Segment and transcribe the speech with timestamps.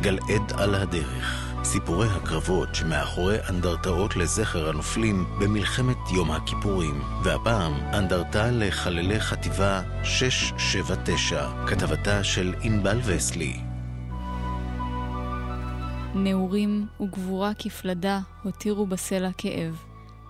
[0.00, 9.20] גלעד על הדרך, סיפורי הקרבות שמאחורי אנדרטאות לזכר הנופלים במלחמת יום הכיפורים, והפעם אנדרטה לחללי
[9.20, 13.56] חטיבה 679, כתבתה של ענבל וסלי.
[16.14, 19.87] נעורים וגבורה כפלדה הותירו בסלע כאב.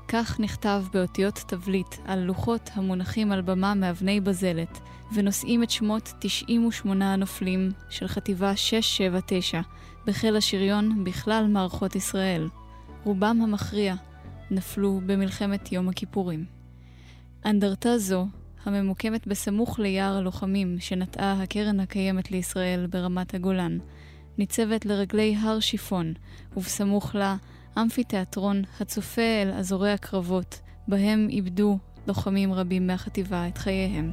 [0.08, 4.78] כך נכתב באותיות תבליט על לוחות המונחים על במה מאבני בזלת,
[5.14, 9.60] ונושאים את שמות 98 הנופלים של חטיבה 679
[10.06, 12.48] בחיל השריון בכלל מערכות ישראל.
[13.04, 13.94] רובם המכריע
[14.50, 16.44] נפלו במלחמת יום הכיפורים.
[17.46, 18.26] אנדרטה זו,
[18.64, 23.78] הממוקמת בסמוך ליער הלוחמים שנטעה הקרן הקיימת לישראל ברמת הגולן,
[24.38, 26.12] ניצבת לרגלי הר שיפון,
[26.56, 27.36] ובסמוך לה
[27.78, 34.10] אמפיתיאטרון הצופה אל אזורי הקרבות, בהם איבדו לוחמים רבים מהחטיבה את חייהם.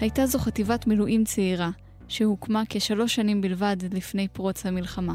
[0.00, 1.70] הייתה זו חטיבת מילואים צעירה,
[2.08, 5.14] שהוקמה כשלוש שנים בלבד לפני פרוץ המלחמה.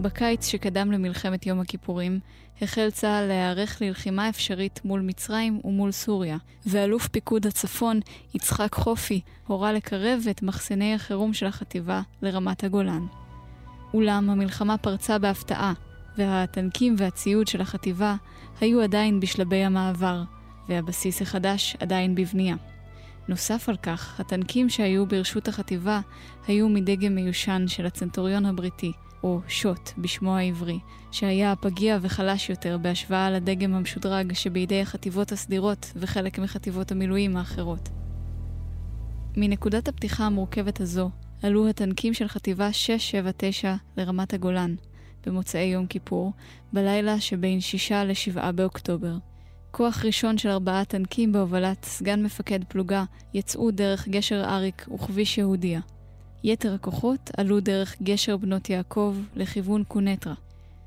[0.00, 2.20] בקיץ שקדם למלחמת יום הכיפורים,
[2.62, 6.36] החל צה"ל להיערך ללחימה אפשרית מול מצרים ומול סוריה,
[6.66, 8.00] ואלוף פיקוד הצפון,
[8.34, 13.06] יצחק חופי, הורה לקרב את מחסני החירום של החטיבה לרמת הגולן.
[13.94, 15.72] אולם המלחמה פרצה בהפתעה,
[16.18, 18.16] והטנקים והציוד של החטיבה
[18.60, 20.22] היו עדיין בשלבי המעבר,
[20.68, 22.56] והבסיס החדש עדיין בבנייה.
[23.28, 26.00] נוסף על כך, הטנקים שהיו ברשות החטיבה
[26.46, 30.78] היו מדגם מיושן של הצנטוריון הבריטי, או שוט בשמו העברי,
[31.12, 37.88] שהיה הפגיע וחלש יותר בהשוואה לדגם המשודרג שבידי החטיבות הסדירות וחלק מחטיבות המילואים האחרות.
[39.36, 41.10] מנקודת הפתיחה המורכבת הזו,
[41.42, 44.74] עלו הטנקים של חטיבה 679 לרמת הגולן,
[45.26, 46.32] במוצאי יום כיפור,
[46.72, 49.16] בלילה שבין 6 ל-7 באוקטובר.
[49.70, 53.04] כוח ראשון של ארבעה טנקים בהובלת סגן מפקד פלוגה
[53.34, 55.80] יצאו דרך גשר אריק וכביש יהודיה.
[56.44, 60.34] יתר הכוחות עלו דרך גשר בנות יעקב לכיוון קונטרה.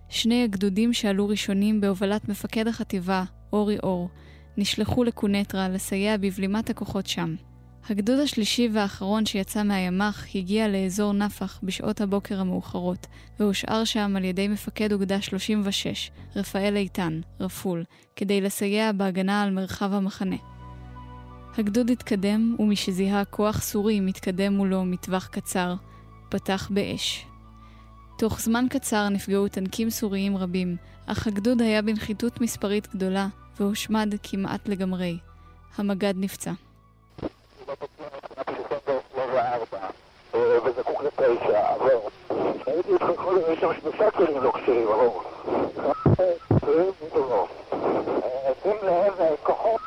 [0.10, 4.10] שני הגדודים שעלו ראשונים בהובלת מפקד החטיבה, אורי אור,
[4.58, 7.36] נשלחו לקונטרה לסייע בבלימת הכוחות שם.
[7.90, 13.08] הגדוד השלישי והאחרון שיצא מהימ"ח הגיע לאזור נפח בשעות הבוקר המאוחרות,
[13.40, 17.84] והושאר שם על ידי מפקד אוגדה 36, רפאל איתן, רפול,
[18.16, 20.36] כדי לסייע בהגנה על מרחב המחנה.
[21.58, 25.76] הגדוד התקדם, ומשזיהה כוח סורי מתקדם מולו מטווח קצר,
[26.30, 27.26] פתח באש.
[28.18, 33.28] תוך זמן קצר נפגעו טנקים סוריים רבים, אך הגדוד היה בנחיתות מספרית גדולה,
[33.60, 35.18] והושמד כמעט לגמרי.
[35.78, 36.52] המג"ד נפצע.
[43.98, 45.24] כלים לא כשרים, עבור.
[48.64, 49.14] שים לב,
[49.44, 49.82] כוחות,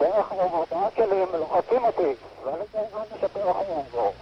[0.00, 2.12] בערך ארבעה כלים לוחצים אותי,
[2.44, 4.12] ואני כמובן משפר אחריהם.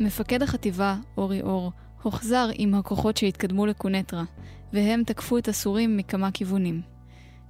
[0.00, 4.22] מפקד החטיבה, אורי אור, הוחזר עם הכוחות שהתקדמו לקונטרה,
[4.72, 6.99] והם תקפו את הסורים מכמה כיוונים.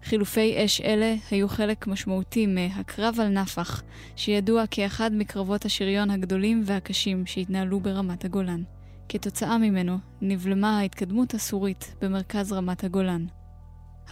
[0.05, 3.83] חילופי אש אלה היו חלק משמעותי מהקרב על נפח,
[4.17, 8.61] שידוע כאחד מקרבות השריון הגדולים והקשים שהתנהלו ברמת הגולן.
[9.09, 13.25] כתוצאה ממנו נבלמה ההתקדמות הסורית במרכז רמת הגולן.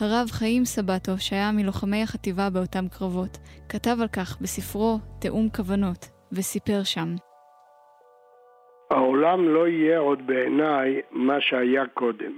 [0.01, 3.39] הרב חיים סבטו, שהיה מלוחמי החטיבה באותם קרבות,
[3.69, 7.15] כתב על כך בספרו "תאום כוונות", וסיפר שם:
[8.91, 12.33] העולם לא יהיה עוד בעיניי מה שהיה קודם.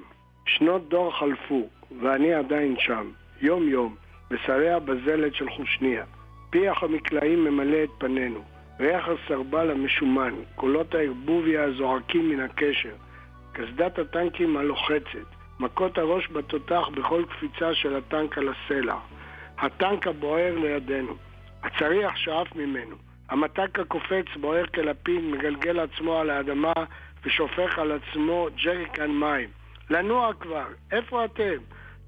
[0.47, 1.63] שנות דור חלפו,
[2.03, 3.11] ואני עדיין שם.
[3.43, 3.97] יום-יום,
[4.31, 6.05] בשרי הבזלת של חושניה.
[6.51, 8.45] פיח המקלעים ממלא את פנינו,
[8.81, 12.95] ריח הסרבל המשומן, קולות הערבוביה הזועקים מן הקשר,
[13.53, 15.27] קסדת הטנקים הלוחצת,
[15.61, 18.97] מכות הראש בתותח בכל קפיצה של הטנק על הסלע,
[19.59, 21.15] הטנק הבוער לידינו,
[21.63, 22.97] הצריח שאף ממנו,
[23.29, 26.73] המתק הקופץ בוער כלפיד מגלגל עצמו על האדמה
[27.25, 29.49] ושופך על עצמו ג'ריקן מים.
[29.91, 31.57] לנוע כבר, איפה אתם?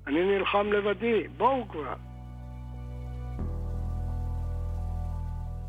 [0.07, 1.95] אני נלחם לבדי, בואו כבר.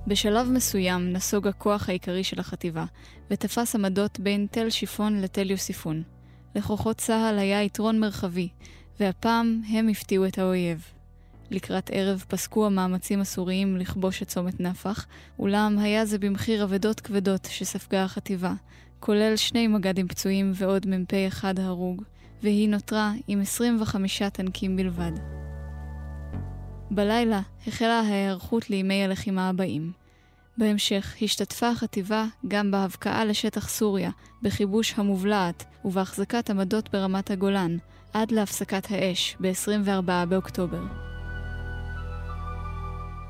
[0.07, 2.85] בשלב מסוים נסוג הכוח העיקרי של החטיבה,
[3.31, 6.03] ותפס עמדות בין תל שיפון לתל יוסיפון.
[6.55, 8.49] לכוחות צה"ל היה יתרון מרחבי,
[8.99, 10.93] והפעם הם הפתיעו את האויב.
[11.51, 15.05] לקראת ערב פסקו המאמצים הסוריים לכבוש את צומת נפח,
[15.39, 18.53] אולם היה זה במחיר אבדות כבדות שספגה החטיבה,
[18.99, 22.03] כולל שני מג"דים פצועים ועוד מ"פ אחד הרוג,
[22.43, 25.11] והיא נותרה עם 25 טנקים בלבד.
[26.91, 29.91] בלילה החלה ההיערכות לימי הלחימה הבאים.
[30.57, 34.11] בהמשך השתתפה החטיבה גם בהבקעה לשטח סוריה,
[34.41, 37.77] בכיבוש המובלעת ובהחזקת עמדות ברמת הגולן,
[38.13, 40.81] עד להפסקת האש ב-24 באוקטובר.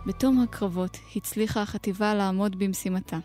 [0.06, 3.18] בתום הקרבות הצליחה החטיבה לעמוד במשימתה.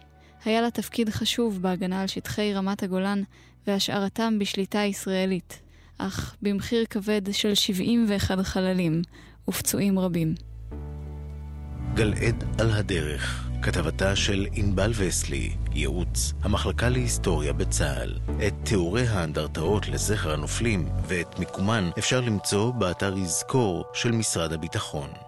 [0.45, 3.23] היה לה תפקיד חשוב בהגנה על שטחי רמת הגולן
[3.67, 5.68] והשארתם בשליטה ישראלית,
[5.99, 9.03] אך במחיר כבד של 71 חללים
[9.49, 10.35] ופצועים רבים.
[11.95, 18.19] גלעד על הדרך, כתבתה של ענבל וסלי, ייעוץ המחלקה להיסטוריה בצה"ל.
[18.47, 25.28] את תיאורי האנדרטאות לזכר הנופלים ואת מיקומן אפשר למצוא באתר יזכור של משרד הביטחון.